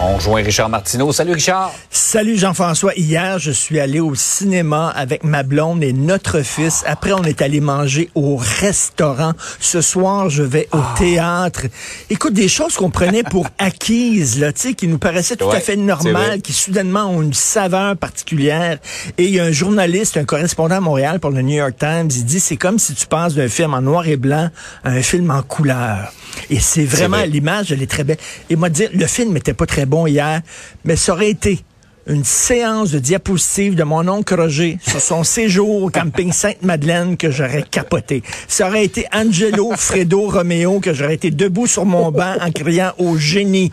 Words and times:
On 0.00 0.14
rejoint 0.14 0.42
Richard 0.44 0.68
Martineau. 0.68 1.12
Salut 1.12 1.32
Richard. 1.32 1.72
Salut 1.90 2.38
Jean-François. 2.38 2.92
Hier, 2.94 3.40
je 3.40 3.50
suis 3.50 3.80
allé 3.80 3.98
au 3.98 4.14
cinéma 4.14 4.90
avec 4.94 5.24
ma 5.24 5.42
blonde 5.42 5.82
et 5.82 5.92
notre 5.92 6.42
fils. 6.42 6.84
Après, 6.86 7.12
on 7.12 7.24
est 7.24 7.42
allé 7.42 7.60
manger 7.60 8.08
au 8.14 8.36
restaurant. 8.36 9.32
Ce 9.58 9.80
soir, 9.80 10.30
je 10.30 10.44
vais 10.44 10.68
au 10.70 10.78
théâtre. 10.96 11.62
Écoute, 12.10 12.32
des 12.32 12.46
choses 12.46 12.76
qu'on 12.76 12.90
prenait 12.90 13.24
pour 13.24 13.48
acquises, 13.58 14.38
là, 14.38 14.52
tu 14.52 14.68
sais, 14.68 14.74
qui 14.74 14.86
nous 14.86 14.98
paraissaient 14.98 15.34
tout 15.34 15.46
Ouais, 15.46 15.56
à 15.56 15.60
fait 15.60 15.74
normales, 15.74 16.42
qui 16.42 16.52
soudainement 16.52 17.06
ont 17.06 17.20
une 17.20 17.34
saveur 17.34 17.96
particulière. 17.96 18.78
Et 19.18 19.24
il 19.24 19.30
y 19.30 19.40
a 19.40 19.44
un 19.44 19.52
journaliste, 19.52 20.16
un 20.16 20.24
correspondant 20.24 20.76
à 20.76 20.80
Montréal 20.80 21.18
pour 21.18 21.30
le 21.30 21.42
New 21.42 21.56
York 21.56 21.74
Times, 21.76 22.08
il 22.14 22.24
dit, 22.24 22.38
c'est 22.38 22.56
comme 22.56 22.78
si 22.78 22.94
tu 22.94 23.06
passes 23.06 23.34
d'un 23.34 23.48
film 23.48 23.74
en 23.74 23.80
noir 23.82 24.06
et 24.06 24.16
blanc 24.16 24.48
à 24.84 24.90
un 24.90 25.02
film 25.02 25.32
en 25.32 25.42
couleur. 25.42 26.12
Et 26.50 26.60
c'est 26.60 26.84
vraiment, 26.84 27.16
vrai. 27.16 27.26
l'image, 27.26 27.72
elle 27.72 27.82
est 27.82 27.90
très 27.90 28.04
belle. 28.04 28.18
Et 28.48 28.54
moi, 28.54 28.68
dire, 28.68 28.90
le 28.94 29.06
film 29.06 29.36
était 29.36 29.54
pas 29.54 29.66
très 29.66 29.86
bon 29.88 30.06
hier, 30.06 30.42
mais 30.84 30.96
ça 30.96 31.12
aurait 31.12 31.30
été 31.30 31.64
une 32.10 32.24
séance 32.24 32.90
de 32.90 32.98
diapositives 33.00 33.74
de 33.74 33.82
mon 33.84 34.08
oncle 34.08 34.34
Roger 34.40 34.78
sur 34.80 34.98
son 34.98 35.24
séjour 35.36 35.82
au 35.82 35.90
camping 35.90 36.32
Sainte-Madeleine 36.32 37.18
que 37.18 37.30
j'aurais 37.30 37.64
capoté. 37.70 38.22
Ça 38.48 38.68
aurait 38.68 38.86
été 38.86 39.04
Angelo 39.12 39.72
Fredo 39.76 40.30
Romeo 40.30 40.80
que 40.80 40.94
j'aurais 40.94 41.16
été 41.16 41.30
debout 41.30 41.66
sur 41.66 41.84
mon 41.84 42.10
banc 42.10 42.34
en 42.40 42.50
criant 42.50 42.92
au 42.96 43.18
génie. 43.18 43.70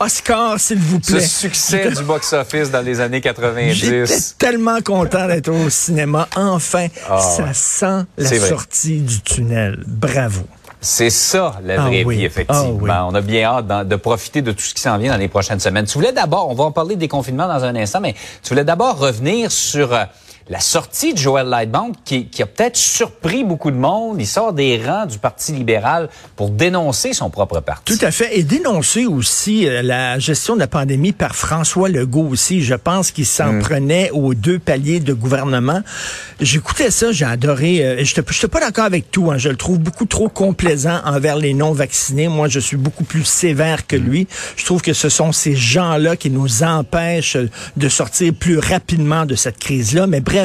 Oscar, 0.00 0.58
s'il 0.58 0.78
vous 0.78 0.98
Ce 1.00 1.12
plaît. 1.12 1.20
succès 1.20 1.90
du 1.92 2.02
box-office 2.02 2.72
dans 2.72 2.82
les 2.84 2.98
années 3.00 3.18
J'étais 3.22 3.28
90. 3.34 4.34
tellement 4.36 4.80
content 4.80 5.28
d'être 5.28 5.50
au 5.52 5.70
cinéma. 5.70 6.28
Enfin, 6.34 6.88
Ah, 7.08 7.20
ça 7.20 7.52
sent 7.54 8.06
la 8.18 8.40
sortie 8.48 8.98
du 8.98 9.20
tunnel. 9.20 9.84
Bravo. 9.86 10.42
C'est 10.80 11.10
ça, 11.10 11.54
la 11.64 11.74
Ah 11.82 11.86
vraie 11.88 12.04
oui. 12.04 12.16
vie, 12.18 12.24
effectivement. 12.26 12.62
Ah 12.90 13.06
oui. 13.06 13.10
On 13.10 13.14
a 13.14 13.20
bien 13.20 13.44
hâte 13.44 13.66
d'en- 13.66 13.84
de 13.84 13.96
profiter 13.96 14.42
de 14.42 14.52
tout 14.52 14.60
ce 14.62 14.74
qui 14.74 14.80
s'en 14.80 14.98
vient 14.98 15.10
dans 15.12 15.18
les 15.18 15.26
prochaines 15.28 15.58
semaines. 15.58 15.86
Tu 15.86 15.94
voulais 15.98 16.12
d'abord, 16.12 16.48
on 16.50 16.54
va 16.54 16.64
en 16.64 16.70
parler 16.70 16.96
des 16.96 17.08
confinements 17.08 17.48
dans 17.48 17.64
un 17.64 17.74
instant, 17.74 18.00
mais 18.00 18.14
tu 18.42 18.50
voulais 18.50 18.64
d'abord 18.64 18.98
revenir 18.98 19.50
sur 19.50 19.92
euh, 19.94 20.04
la 20.48 20.60
sortie 20.60 21.12
de 21.12 21.18
Joel 21.18 21.48
Lightbound 21.48 21.94
qui, 22.04 22.26
qui 22.28 22.40
a 22.42 22.46
peut-être 22.46 22.76
surpris 22.76 23.42
beaucoup 23.42 23.72
de 23.72 23.76
monde. 23.76 24.16
Il 24.20 24.26
sort 24.28 24.52
des 24.52 24.80
rangs 24.84 25.06
du 25.06 25.18
Parti 25.18 25.52
libéral 25.52 26.08
pour 26.36 26.50
dénoncer 26.50 27.12
son 27.14 27.30
propre 27.30 27.58
parti. 27.60 27.96
Tout 27.98 28.04
à 28.04 28.12
fait. 28.12 28.38
Et 28.38 28.44
dénoncer 28.44 29.06
aussi 29.06 29.66
euh, 29.66 29.82
la 29.82 30.20
gestion 30.20 30.54
de 30.54 30.60
la 30.60 30.68
pandémie 30.68 31.10
par 31.10 31.34
François 31.34 31.88
Legault 31.88 32.28
aussi. 32.28 32.62
Je 32.62 32.74
pense 32.74 33.10
qu'il 33.10 33.26
s'en 33.26 33.54
Mm. 33.54 33.58
prenait 33.62 34.10
aux 34.12 34.34
deux 34.34 34.58
paliers 34.60 35.00
de 35.00 35.12
gouvernement. 35.14 35.80
J'écoutais 36.40 36.90
ça, 36.92 37.10
j'ai 37.10 37.24
adoré. 37.24 37.84
Euh, 37.84 38.04
je 38.04 38.14
n'étais 38.20 38.48
pas 38.48 38.60
d'accord 38.60 38.84
avec 38.84 39.10
tout. 39.10 39.30
hein. 39.32 39.38
Je 39.38 39.48
le 39.48 39.56
trouve 39.56 39.78
beaucoup 39.78 40.04
trop 40.06 40.28
complaisant 40.28 41.00
envers 41.04 41.36
les 41.36 41.54
non-vaccinés. 41.54 42.28
Moi, 42.28 42.46
je 42.48 42.60
suis 42.60 42.76
beaucoup 42.76 43.04
plus 43.04 43.24
sévère 43.24 43.78
Mm. 43.78 43.86
que 43.88 43.96
lui. 43.96 44.28
Je 44.56 44.64
trouve 44.64 44.80
que 44.80 44.92
ce 44.92 45.08
sont 45.08 45.32
ces 45.32 45.56
gens-là 45.56 46.14
qui 46.16 46.30
nous 46.30 46.62
empêchent 46.62 47.36
de 47.76 47.88
sortir 47.88 48.32
plus 48.32 48.58
rapidement 48.58 49.26
de 49.26 49.34
cette 49.34 49.58
crise-là. 49.58 50.06
Mais 50.06 50.20
bref, 50.20 50.35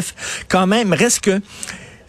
quand 0.48 0.68
même, 0.68 0.94
reste 0.94 1.22
que 1.22 1.42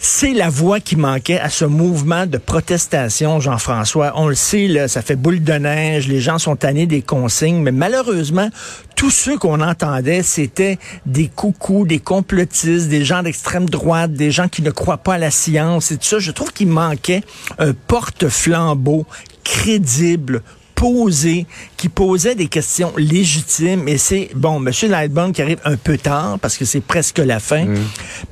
c'est 0.04 0.32
la 0.32 0.50
voix 0.50 0.80
qui 0.80 0.96
manquait 0.96 1.38
à 1.38 1.48
ce 1.48 1.64
mouvement 1.64 2.26
de 2.26 2.36
protestation, 2.36 3.38
Jean-François. 3.38 4.12
On 4.16 4.26
le 4.26 4.34
sait, 4.34 4.88
ça 4.88 5.00
fait 5.00 5.14
boule 5.14 5.44
de 5.44 5.52
neige, 5.52 6.08
les 6.08 6.20
gens 6.20 6.38
sont 6.38 6.56
tannés 6.56 6.86
des 6.86 7.02
consignes, 7.02 7.62
mais 7.62 7.70
malheureusement, 7.70 8.50
tous 8.96 9.10
ceux 9.10 9.38
qu'on 9.38 9.60
entendait, 9.60 10.24
c'était 10.24 10.80
des 11.06 11.28
coucous, 11.28 11.86
des 11.86 12.00
complotistes, 12.00 12.88
des 12.88 13.04
gens 13.04 13.22
d'extrême 13.22 13.70
droite, 13.70 14.12
des 14.12 14.32
gens 14.32 14.48
qui 14.48 14.62
ne 14.62 14.72
croient 14.72 14.98
pas 14.98 15.14
à 15.14 15.18
la 15.18 15.30
science 15.30 15.92
et 15.92 15.96
tout 15.98 16.04
ça. 16.04 16.18
Je 16.18 16.32
trouve 16.32 16.52
qu'il 16.52 16.68
manquait 16.68 17.22
un 17.60 17.72
porte-flambeau 17.72 19.06
crédible 19.44 20.42
posé, 20.82 21.46
qui 21.76 21.88
posait 21.88 22.34
des 22.34 22.48
questions 22.48 22.92
légitimes. 22.96 23.86
Et 23.86 23.98
c'est, 23.98 24.30
bon, 24.34 24.56
M. 24.56 24.72
Lightbound 24.90 25.32
qui 25.32 25.40
arrive 25.40 25.60
un 25.64 25.76
peu 25.76 25.96
tard, 25.96 26.40
parce 26.40 26.58
que 26.58 26.64
c'est 26.64 26.80
presque 26.80 27.18
la 27.18 27.38
fin. 27.38 27.66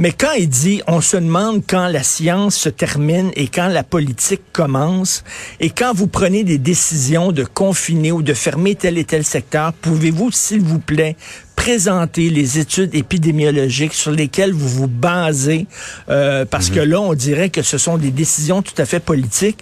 Mais 0.00 0.11
quand 0.11 0.33
il 0.37 0.49
dit, 0.49 0.83
on 0.89 1.00
se 1.00 1.16
demande 1.16 1.62
quand 1.65 1.87
la 1.87 2.03
science 2.03 2.56
se 2.56 2.69
termine 2.69 3.31
et 3.37 3.47
quand 3.47 3.69
la 3.69 3.84
politique 3.84 4.43
commence, 4.53 5.22
et 5.60 5.71
quand 5.71 5.94
vous 5.94 6.09
prenez 6.09 6.43
des 6.43 6.59
décisions 6.59 7.31
de 7.31 7.44
confiner 7.44 8.10
ou 8.10 8.21
de 8.21 8.34
fermer 8.34 8.75
tel 8.75 8.99
et 8.99 9.05
tel 9.05 9.25
secteur, 9.25 9.72
pouvez-vous, 9.72 10.33
s'il 10.33 10.62
vous 10.62 10.81
plaît, 10.81 11.16
présenter 11.65 12.31
les 12.31 12.59
études 12.59 12.94
épidémiologiques 12.94 13.93
sur 13.93 14.12
lesquelles 14.12 14.54
vous 14.54 14.66
vous 14.66 14.87
basez, 14.88 15.66
euh, 16.09 16.47
parce 16.47 16.71
que 16.71 16.81
là, 16.81 16.98
on 17.03 17.12
dirait 17.12 17.50
que 17.50 17.60
ce 17.60 17.76
sont 17.76 17.98
des 17.98 18.10
décisions 18.10 18.62
tout 18.62 18.72
à 18.78 18.87
fait 18.87 18.98
politiques. 18.98 19.59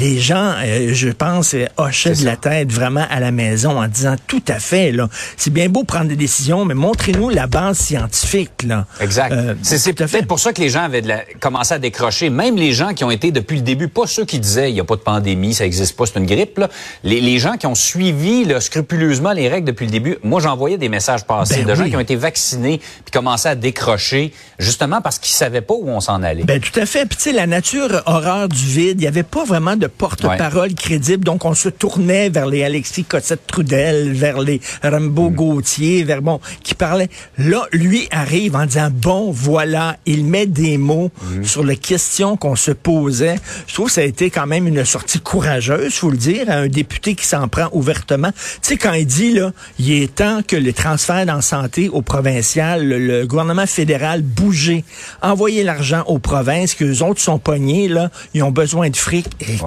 Les 0.00 0.18
gens, 0.18 0.54
euh, 0.64 0.92
je 0.92 1.10
pense, 1.10 1.54
euh, 1.54 1.66
hochaient 1.76 2.14
de 2.16 2.24
la 2.24 2.34
tête 2.36 2.72
vraiment 2.72 3.04
à 3.10 3.20
la 3.20 3.30
maison 3.30 3.78
en 3.80 3.86
disant 3.86 4.16
tout 4.26 4.42
à 4.48 4.58
fait, 4.58 4.90
là. 4.90 5.08
C'est 5.36 5.52
bien 5.52 5.68
beau 5.68 5.84
prendre 5.84 6.08
des 6.08 6.16
décisions, 6.16 6.64
mais 6.64 6.74
montrez-nous 6.74 7.28
la 7.28 7.46
base 7.46 7.78
scientifique, 7.78 8.64
là. 8.66 8.86
Exact. 9.00 9.30
Euh, 9.32 9.54
c'est 9.62 9.78
c'est 9.78 9.92
tout 9.92 10.02
à 10.02 10.06
fait. 10.08 10.16
peut-être 10.18 10.28
pour 10.28 10.40
ça 10.40 10.52
que 10.52 10.60
les 10.62 10.68
gens 10.70 10.82
avaient 10.82 11.02
de 11.02 11.08
la- 11.08 11.22
commencé 11.38 11.74
à 11.74 11.78
décrocher. 11.78 12.28
Même 12.30 12.56
les 12.56 12.72
gens 12.72 12.92
qui 12.94 13.04
ont 13.04 13.10
été 13.12 13.30
depuis 13.30 13.56
le 13.58 13.62
début, 13.62 13.86
pas 13.86 14.06
ceux 14.08 14.24
qui 14.24 14.40
disaient 14.40 14.68
il 14.70 14.74
n'y 14.74 14.80
a 14.80 14.84
pas 14.84 14.96
de 14.96 15.02
pandémie, 15.02 15.54
ça 15.54 15.64
existe 15.66 15.94
pas, 15.96 16.06
c'est 16.06 16.18
une 16.18 16.26
grippe. 16.26 16.58
Là. 16.58 16.70
Les, 17.04 17.20
les 17.20 17.38
gens 17.38 17.56
qui 17.56 17.66
ont 17.68 17.76
suivi 17.76 18.44
là, 18.46 18.60
scrupuleusement 18.60 19.32
les 19.32 19.48
règles 19.48 19.66
depuis 19.68 19.84
le 19.86 19.92
début, 19.92 20.16
moi 20.24 20.40
j'envoyais 20.40 20.78
des 20.78 20.88
messages 20.88 21.24
passés 21.38 21.64
Ben 21.64 21.66
de 21.66 21.74
gens 21.74 21.88
qui 21.88 21.96
ont 21.96 22.00
été 22.00 22.16
vaccinés 22.16 22.78
puis 22.78 23.12
commençaient 23.12 23.50
à 23.50 23.54
décrocher 23.54 24.32
justement 24.58 25.00
parce 25.00 25.18
qu'ils 25.18 25.34
savaient 25.34 25.60
pas 25.60 25.74
où 25.74 25.88
on 25.88 26.00
s'en 26.00 26.22
allait. 26.22 26.44
Ben 26.44 26.60
tout 26.60 26.78
à 26.78 26.86
fait. 26.86 27.06
Puis 27.06 27.16
tu 27.16 27.22
sais, 27.24 27.32
la 27.32 27.46
nature 27.46 28.02
horreur 28.06 28.48
du 28.48 28.64
vide, 28.64 29.00
il 29.00 29.02
n'y 29.02 29.06
avait 29.06 29.22
pas 29.22 29.44
vraiment 29.44 29.76
de 29.76 29.86
porte-parole 29.86 30.74
crédible. 30.74 31.24
Donc 31.24 31.44
on 31.44 31.54
se 31.54 31.68
tournait 31.68 32.28
vers 32.28 32.46
les 32.46 32.64
Alexis 32.64 33.04
Cossette-Trudel, 33.04 34.12
vers 34.12 34.40
les 34.40 34.60
Rambo 34.82 35.30
Gauthier, 35.30 36.04
vers 36.04 36.22
bon, 36.22 36.40
qui 36.62 36.74
parlaient. 36.74 37.10
Là, 37.38 37.66
lui 37.72 38.08
arrive 38.10 38.56
en 38.56 38.66
disant 38.66 38.88
bon, 38.92 39.30
voilà, 39.30 39.96
il 40.06 40.24
met 40.24 40.46
des 40.46 40.78
mots 40.78 41.10
sur 41.42 41.64
les 41.64 41.76
questions 41.76 42.36
qu'on 42.36 42.56
se 42.56 42.70
posait. 42.70 43.36
Je 43.66 43.74
trouve 43.74 43.86
que 43.86 43.92
ça 43.92 44.00
a 44.00 44.04
été 44.04 44.30
quand 44.30 44.46
même 44.46 44.66
une 44.66 44.84
sortie 44.84 45.20
courageuse, 45.20 45.94
faut 45.94 46.10
le 46.10 46.16
dire, 46.16 46.50
à 46.50 46.54
un 46.54 46.68
député 46.68 47.14
qui 47.14 47.26
s'en 47.26 47.48
prend 47.48 47.68
ouvertement. 47.72 48.30
Tu 48.32 48.58
sais, 48.62 48.76
quand 48.76 48.92
il 48.92 49.06
dit 49.06 49.32
là, 49.32 49.52
il 49.78 49.92
est 49.92 50.14
temps 50.14 50.42
que 50.46 50.56
les 50.56 50.72
transferts 50.72 51.23
en 51.30 51.40
santé 51.40 51.88
au 51.88 52.02
provincial, 52.02 52.86
le, 52.86 52.98
le 52.98 53.26
gouvernement 53.26 53.66
fédéral 53.66 54.22
bouger, 54.22 54.84
envoyer 55.22 55.64
l'argent 55.64 56.02
aux 56.06 56.18
provinces, 56.18 56.74
que 56.74 56.84
les 56.84 57.02
autres 57.02 57.20
sont 57.20 57.38
pognés, 57.38 57.88
là, 57.88 58.10
ils 58.34 58.42
ont 58.42 58.50
besoin 58.50 58.90
de 58.90 58.96
fric. 58.96 59.26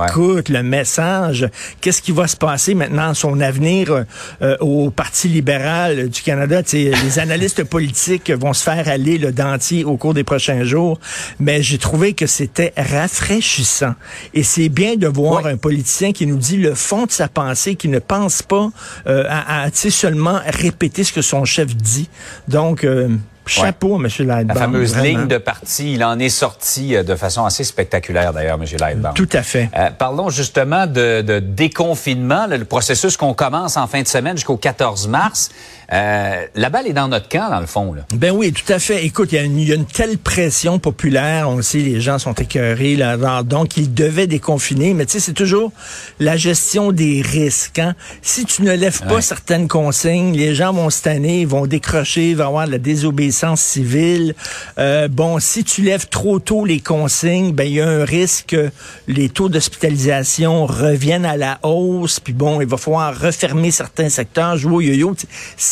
Écoute, 0.09 0.49
le 0.49 0.63
message, 0.63 1.47
qu'est-ce 1.81 2.01
qui 2.01 2.11
va 2.11 2.27
se 2.27 2.35
passer 2.35 2.73
maintenant, 2.75 3.13
son 3.13 3.39
avenir 3.39 3.91
euh, 3.91 4.03
euh, 4.41 4.57
au 4.59 4.89
Parti 4.89 5.27
libéral 5.27 6.09
du 6.09 6.21
Canada? 6.21 6.61
Les 6.73 7.19
analystes 7.19 7.63
politiques 7.69 8.31
vont 8.31 8.53
se 8.53 8.63
faire 8.63 8.87
aller 8.87 9.17
le 9.17 9.31
dentier 9.31 9.83
au 9.83 9.97
cours 9.97 10.13
des 10.13 10.23
prochains 10.23 10.63
jours, 10.63 10.99
mais 11.39 11.61
j'ai 11.61 11.77
trouvé 11.77 12.13
que 12.13 12.27
c'était 12.27 12.73
rafraîchissant. 12.77 13.93
Et 14.33 14.43
c'est 14.43 14.69
bien 14.69 14.95
de 14.95 15.07
voir 15.07 15.27
Ouais. 15.45 15.51
un 15.51 15.57
politicien 15.57 16.13
qui 16.13 16.25
nous 16.25 16.37
dit 16.37 16.57
le 16.57 16.73
fond 16.73 17.05
de 17.05 17.11
sa 17.11 17.27
pensée, 17.27 17.75
qui 17.75 17.89
ne 17.89 17.99
pense 17.99 18.41
pas 18.41 18.69
euh, 19.07 19.23
à, 19.29 19.63
à, 19.63 19.71
seulement 19.71 20.39
répéter 20.45 21.03
ce 21.03 21.11
que 21.13 21.21
son 21.21 21.43
chef 21.47 21.75
dit. 21.75 22.09
Donc, 22.47 22.83
euh, 22.83 23.09
chapeau 23.47 23.95
à 23.95 23.99
M. 23.99 24.07
Lightbound. 24.19 24.47
La 24.47 24.55
fameuse 24.55 24.91
vraiment. 24.91 25.03
ligne 25.03 25.27
de 25.27 25.37
parti, 25.37 25.93
il 25.93 26.03
en 26.03 26.19
est 26.19 26.29
sorti 26.29 26.95
euh, 26.95 27.03
de 27.03 27.15
façon 27.15 27.45
assez 27.45 27.63
spectaculaire 27.63 28.33
d'ailleurs, 28.33 28.59
M. 28.61 28.67
Lightbound. 28.79 29.15
Tout 29.15 29.29
à 29.33 29.41
fait. 29.41 29.69
Euh, 29.75 29.89
parlons 29.91 30.29
justement 30.29 30.85
de, 30.85 31.21
de 31.21 31.39
déconfinement, 31.39 32.47
le 32.47 32.65
processus 32.65 33.17
qu'on 33.17 33.33
commence 33.33 33.77
en 33.77 33.87
fin 33.87 34.01
de 34.01 34.07
semaine 34.07 34.35
jusqu'au 34.35 34.57
14 34.57 35.07
mars. 35.07 35.49
Euh, 35.93 36.45
la 36.55 36.69
balle 36.69 36.87
est 36.87 36.93
dans 36.93 37.07
notre 37.07 37.29
camp, 37.29 37.49
dans 37.49 37.61
le 37.61 37.65
fond. 37.65 37.93
Là. 37.93 38.01
Ben 38.13 38.31
oui, 38.31 38.51
tout 38.51 38.71
à 38.73 38.77
fait. 38.79 39.05
Écoute, 39.05 39.31
il 39.31 39.35
y, 39.35 39.37
a 39.39 39.43
une- 39.43 39.57
il 39.57 39.69
y 39.69 39.71
a 39.71 39.75
une 39.75 39.85
telle 39.85 40.17
pression 40.17 40.79
populaire, 40.79 41.49
on 41.49 41.55
le 41.55 41.61
sait, 41.61 41.77
les 41.79 42.01
gens 42.01 42.19
sont 42.19 42.33
écœurés, 42.33 42.95
là, 42.97 43.15
donc 43.43 43.77
ils 43.77 43.93
devaient 43.93 44.27
déconfiner, 44.27 44.93
mais 44.93 45.05
tu 45.05 45.13
sais, 45.13 45.19
c'est 45.21 45.33
toujours 45.33 45.71
la 46.19 46.35
gestion 46.35 46.91
des 46.91 47.21
risques. 47.21 47.79
Hein? 47.79 47.95
Si 48.21 48.43
tu 48.45 48.63
ne 48.63 48.73
lèves 48.75 49.01
pas 49.07 49.21
certaines 49.21 49.67
consignes, 49.69 50.35
les 50.35 50.53
gens 50.55 50.73
vont 50.73 50.89
se 50.89 51.03
tanner, 51.03 51.45
vont 51.45 51.67
décrocher, 51.67 52.33
va 52.33 52.47
avoir 52.47 52.67
de 52.67 52.71
la 52.73 52.79
désobéissance 52.79 53.61
civile. 53.61 54.35
Euh, 54.79 55.07
bon, 55.07 55.39
si 55.39 55.63
tu 55.63 55.81
lèves 55.83 56.07
trop 56.09 56.39
tôt 56.39 56.65
les 56.65 56.81
consignes, 56.81 57.53
ben 57.53 57.63
il 57.63 57.73
y 57.75 57.81
a 57.81 57.87
un 57.87 58.03
risque 58.03 58.47
que 58.47 58.69
les 59.07 59.29
taux 59.29 59.47
d'hospitalisation 59.49 60.65
reviennent 60.65 61.25
à 61.25 61.37
la 61.37 61.59
hausse, 61.63 62.19
puis 62.19 62.33
bon, 62.33 62.59
il 62.61 62.67
va 62.67 62.77
falloir 62.77 63.17
refermer 63.17 63.71
certains 63.71 64.09
secteurs, 64.09 64.57
jouer 64.57 64.73
au 64.75 64.81
yo-yo. 64.81 65.15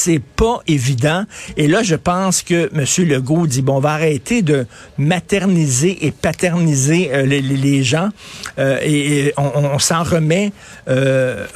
C'est 0.06 0.20
pas 0.20 0.62
évident. 0.68 1.24
Et 1.58 1.68
là, 1.68 1.82
je 1.82 1.96
pense 1.96 2.44
que 2.44 2.70
M. 2.76 3.08
Legault 3.08 3.48
dit, 3.48 3.64
bon, 3.64 3.78
on 3.78 3.80
va 3.80 3.94
arrêter 3.94 4.44
de 4.44 4.68
materniser 5.00 6.06
et 6.06 6.12
paterniser 6.12 7.10
euh, 7.12 7.26
les, 7.26 7.42
les, 7.42 7.82
gens 7.82 8.10
euh, 8.60 8.78
et, 8.84 9.34
on, 9.36 9.52
on 9.56 9.80
s'en 9.80 10.04
remet 10.04 10.52
euh, 10.88 11.48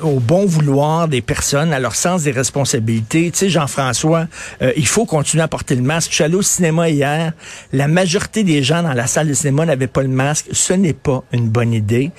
au 0.00 0.20
bon 0.20 0.46
vouloir 0.46 1.08
des 1.08 1.20
personnes, 1.20 1.72
à 1.72 1.80
leur 1.80 1.96
sens 1.96 2.22
des 2.22 2.30
responsabilités. 2.30 3.32
Tu 3.32 3.38
sais, 3.38 3.48
Jean-François, 3.48 4.28
il 4.76 4.86
faut 4.86 5.04
continuer 5.04 5.42
à 5.42 5.48
porter 5.48 5.74
le 5.74 5.82
masque. 5.82 6.10
Je 6.10 6.14
suis 6.16 6.24
allé 6.24 6.36
au 6.36 6.42
cinéma 6.42 6.88
hier. 6.88 7.32
La 7.72 7.88
majorité 7.88 8.44
des 8.44 8.62
gens 8.62 8.84
dans 8.84 8.92
la 8.92 9.08
salle 9.08 9.26
de 9.26 9.34
cinéma 9.34 9.66
n'avaient 9.66 9.88
pas 9.88 10.02
le 10.02 10.08
masque. 10.08 10.46
Ce 10.52 10.72
n'est 10.72 10.92
pas 10.92 11.24
une 11.32 11.48
bonne 11.48 11.72
idée. 11.72 12.12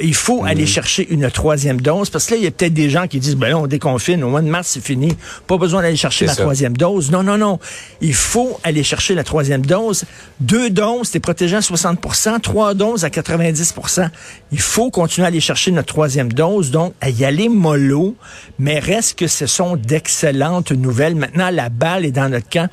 il 0.00 0.14
faut 0.14 0.42
mhm. 0.42 0.48
aller 0.48 0.66
chercher 0.66 1.08
une 1.10 1.28
troisième 1.30 1.80
dose 1.80 2.08
parce 2.10 2.26
que 2.26 2.34
là, 2.34 2.38
il 2.38 2.44
y 2.44 2.46
a 2.46 2.52
peut-être 2.52 2.74
des 2.74 2.90
gens 2.90 3.08
qui 3.08 3.18
disent, 3.18 3.36
ben 3.36 3.48
là, 3.48 3.58
on 3.58 3.66
déconfine. 3.66 4.22
Au 4.22 4.30
mois 4.30 4.42
de 4.42 4.48
mars, 4.48 4.68
c'est 4.68 4.84
fini. 4.84 5.16
Pas 5.46 5.58
besoin 5.58 5.82
d'aller 5.82 5.96
chercher 5.96 6.26
la 6.26 6.34
troisième 6.34 6.76
dose. 6.76 7.10
Non, 7.10 7.22
non, 7.22 7.38
non. 7.38 7.58
Il 8.00 8.14
faut 8.14 8.58
aller 8.62 8.82
chercher 8.82 9.14
la 9.14 9.24
troisième 9.24 9.64
dose. 9.64 10.04
Deux 10.40 10.70
doses, 10.70 11.10
t'es 11.10 11.20
protégé 11.20 11.56
à 11.56 11.60
60% 11.60 12.40
Trois 12.40 12.74
doses 12.74 13.04
à 13.04 13.08
90% 13.08 14.08
Il 14.52 14.60
faut 14.60 14.90
continuer 14.90 15.26
à 15.26 15.28
aller 15.28 15.40
chercher 15.40 15.70
notre 15.70 15.88
troisième 15.88 16.32
dose. 16.32 16.70
Donc, 16.70 16.94
à 17.00 17.10
y 17.10 17.24
aller 17.24 17.48
mollo. 17.48 18.16
Mais 18.58 18.78
reste 18.78 19.18
que 19.18 19.26
ce 19.26 19.46
sont 19.46 19.76
d'excellentes 19.76 20.72
nouvelles. 20.72 21.14
Maintenant, 21.14 21.50
la 21.50 21.68
balle 21.68 22.04
est 22.04 22.12
dans 22.12 22.28
notre 22.28 22.48
camp. 22.48 22.68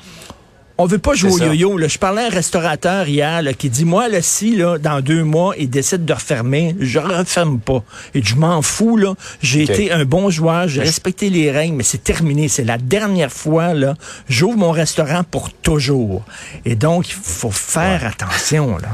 On 0.81 0.87
veut 0.87 0.97
pas 0.97 1.13
jouer 1.13 1.29
au 1.31 1.37
yo-yo. 1.37 1.77
Je 1.87 1.97
parlais 1.99 2.23
à 2.23 2.25
un 2.25 2.29
restaurateur 2.29 3.07
hier 3.07 3.43
qui 3.55 3.69
dit, 3.69 3.85
moi, 3.85 4.09
là, 4.09 4.21
si 4.23 4.55
là, 4.55 4.79
dans 4.79 4.99
deux 4.99 5.23
mois, 5.23 5.53
il 5.59 5.69
décide 5.69 6.05
de 6.05 6.13
refermer, 6.13 6.75
je 6.79 6.97
referme 6.97 7.59
pas. 7.59 7.83
Et 8.15 8.23
je 8.23 8.35
m'en 8.35 8.63
fous. 8.63 8.97
là. 8.97 9.13
J'ai 9.43 9.61
été 9.63 9.91
un 9.91 10.05
bon 10.05 10.31
joueur, 10.31 10.67
j'ai 10.67 10.81
respecté 10.81 11.29
les 11.29 11.51
règles, 11.51 11.75
mais 11.75 11.83
c'est 11.83 12.03
terminé. 12.03 12.47
C'est 12.47 12.63
la 12.63 12.79
dernière 12.79 13.31
fois. 13.31 13.75
là. 13.75 13.93
J'ouvre 14.27 14.57
mon 14.57 14.71
restaurant 14.71 15.23
pour 15.23 15.53
toujours. 15.53 16.23
Et 16.65 16.75
donc, 16.75 17.09
il 17.09 17.15
faut 17.15 17.51
faire 17.51 18.03
attention. 18.05 18.77
là. 18.77 18.89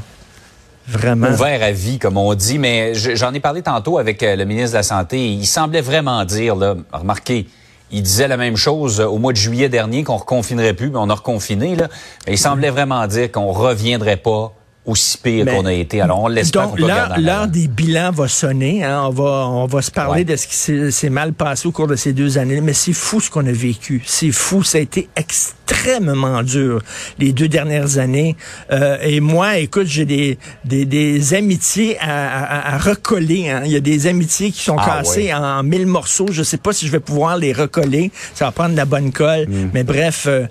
Vraiment. 0.89 1.29
Ouvert 1.29 1.63
à 1.63 1.71
vie, 1.71 1.99
comme 1.99 2.17
on 2.17 2.33
dit. 2.33 2.59
Mais 2.59 2.93
j'en 2.95 3.33
ai 3.33 3.39
parlé 3.39 3.61
tantôt 3.61 3.97
avec 3.97 4.23
euh, 4.23 4.35
le 4.35 4.43
ministre 4.45 4.71
de 4.71 4.75
la 4.77 4.83
Santé. 4.83 5.29
Il 5.29 5.45
semblait 5.45 5.81
vraiment 5.81 6.23
dire, 6.25 6.55
là, 6.55 6.75
remarquez, 6.91 7.47
il 7.91 8.03
disait 8.03 8.27
la 8.27 8.37
même 8.37 8.57
chose 8.57 8.99
au 8.99 9.17
mois 9.17 9.33
de 9.33 9.37
juillet 9.37 9.69
dernier 9.69 10.03
qu'on 10.03 10.17
reconfinerait 10.17 10.73
plus, 10.73 10.89
mais 10.89 10.99
on 10.99 11.09
a 11.09 11.15
reconfiné. 11.15 11.75
Là. 11.75 11.87
Il 12.27 12.37
semblait 12.37 12.69
vraiment 12.69 13.05
dire 13.07 13.31
qu'on 13.31 13.51
reviendrait 13.51 14.17
pas 14.17 14.53
aussi 14.87 15.17
pire 15.17 15.45
qu'on 15.45 15.65
a 15.65 15.73
été. 15.73 16.01
Alors, 16.01 16.23
on 16.23 16.27
l'espère. 16.27 16.69
Donc, 16.69 16.79
l'heure 16.79 17.47
des 17.47 17.67
bilans 17.67 18.11
va 18.11 18.27
sonner. 18.27 18.83
Hein. 18.83 19.03
On, 19.05 19.09
va, 19.09 19.47
on 19.47 19.65
va 19.65 19.81
se 19.81 19.91
parler 19.91 20.23
de 20.23 20.35
ce 20.35 20.47
qui 20.47 20.91
s'est 20.91 21.09
mal 21.09 21.33
passé 21.33 21.67
au 21.67 21.71
cours 21.71 21.87
de 21.87 21.95
ces 21.95 22.13
deux 22.13 22.37
années. 22.37 22.61
Mais 22.61 22.73
c'est 22.73 22.93
fou 22.93 23.19
ce 23.19 23.29
qu'on 23.29 23.45
a 23.45 23.51
vécu. 23.51 24.01
C'est 24.05 24.31
fou. 24.31 24.63
Ça 24.63 24.77
a 24.77 24.81
été 24.81 25.09
extrêmement 25.15 26.41
dur 26.41 26.81
les 27.19 27.33
deux 27.33 27.49
dernières 27.49 27.97
années. 27.97 28.37
Euh, 28.71 28.97
et 29.01 29.19
moi, 29.19 29.57
écoute, 29.57 29.87
j'ai 29.87 30.05
des, 30.05 30.39
des, 30.63 30.85
des, 30.85 31.33
amitiés 31.33 31.97
à, 31.99 32.73
à, 32.73 32.77
recoller. 32.77 33.49
Hein. 33.49 33.63
Il 33.65 33.71
y 33.71 33.75
a 33.75 33.81
des 33.81 34.07
amitiés 34.07 34.51
qui 34.51 34.63
sont 34.63 34.77
ah, 34.79 34.99
cassées 34.99 35.33
en, 35.33 35.63
mille 35.63 35.85
morceaux. 35.85 36.27
Je 36.31 36.43
sais 36.43 36.57
pas 36.57 36.71
si 36.71 36.87
je 36.87 36.91
vais 36.93 37.01
pouvoir 37.01 37.37
les 37.37 37.51
recoller. 37.51 38.09
Ça 38.33 38.45
va 38.45 38.51
prendre 38.51 38.71
de 38.71 38.77
la 38.77 38.85
bonne 38.85 39.11
colle. 39.11 39.47
Mm. 39.49 39.69
Mais 39.73 39.83
bref, 39.83 40.27
euh, 40.27 40.47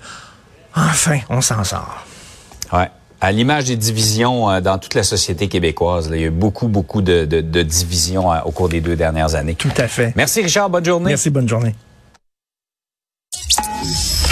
enfin, 0.75 1.21
on 1.31 1.41
s'en 1.41 1.65
sort. 1.65 2.05
Ouais 2.71 2.91
à 3.21 3.33
l'image 3.33 3.65
des 3.65 3.77
divisions 3.77 4.51
euh, 4.51 4.61
dans 4.61 4.79
toute 4.79 4.95
la 4.95 5.03
société 5.03 5.49
québécoise. 5.49 6.11
il 6.13 6.21
y 6.21 6.25
a 6.25 6.27
eu 6.27 6.31
beaucoup, 6.31 6.69
beaucoup 6.69 7.03
de, 7.03 7.25
de 7.25 7.63
divisions 7.63 8.33
euh, 8.33 8.39
au 8.45 8.51
cours 8.51 8.69
des 8.69 8.81
deux 8.81 8.97
dernières 8.97 9.35
années. 9.35 9.55
Tout 9.55 9.69
à 9.77 9.89
fait. 9.89 10.13
Merci 10.17 10.43
Richard, 10.43 10.71
bonne 10.71 10.85
journée. 10.85 11.11
Merci, 11.11 11.31
bonne 11.31 11.49
journée. 11.49 11.75